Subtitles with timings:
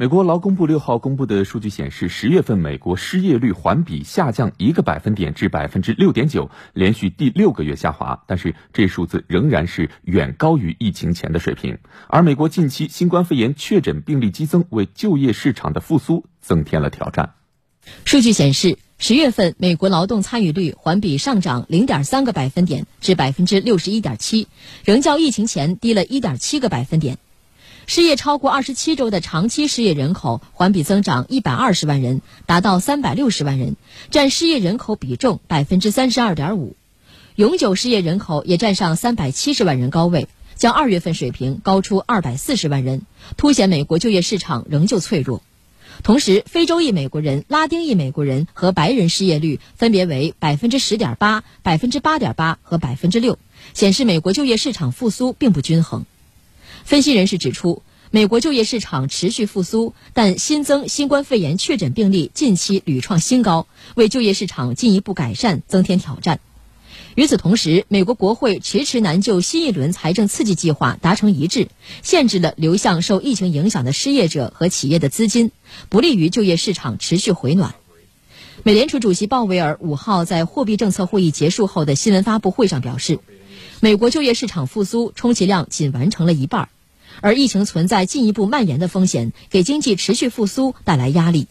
[0.00, 8.24] 美国劳工部六号公布的数据显示，十月份美国失业率环比下降一个百分点至百分之六点九，连续第六个月下滑。
[8.26, 11.76] 但是这数字仍然是远高于疫情前的水平。
[12.08, 17.34] 而美国近期新冠肺炎确诊病例激增，为就业市场的复苏增添了挑战。
[18.06, 24.48] 数据显示，十月份美国劳动参与率环比上涨零点三个百分点至百分之六十一点七，
[24.82, 27.18] 仍较疫情前低了一点七个百分点。
[27.92, 33.74] 失业超过二十七周的长期失业人口环比增长一百二十万人，达到三百六十万人，
[34.12, 36.76] 占失业人口比重百分之三十二点五。
[37.34, 43.02] 永久失业人口也占上三百七十万人高位，较二月份水平高出二百四十万人，
[43.36, 45.42] 凸显美国就业市场仍旧脆弱。
[46.04, 53.36] 同时，非洲裔美国人、拉丁裔美国人和白人失业率分别为百分之十点八、百分之八点八和百分之六，
[53.74, 56.04] 显示美国就业市场复苏并不均衡。
[56.84, 66.40] 分析人士指出，美国就业市场持续复苏，但新增新冠肺炎确诊病例近期屡创新高，为就业市场进一步改善增添挑战。
[67.14, 71.68] 与此同时，美国国会迟迟难就新一轮财政刺激计划达成一致，
[72.02, 75.52] 限制了流向受疫情影响的失业者和企业的资金，
[75.88, 77.74] 不利于就业市场持续回暖。
[78.62, 83.20] 美联储主席鲍威尔五号在货币政策会议结束后的新闻发布会上表示。
[83.82, 86.68] 美国就业市场复苏充其量仅完成了一半，
[87.20, 91.48] 而疫情存在进一步蔓延的风险，给经济持续复苏带来压力。